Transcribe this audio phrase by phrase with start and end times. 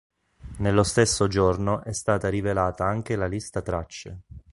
[0.57, 4.21] Nello stesso giorno è stata rivelata anche la lista tracce.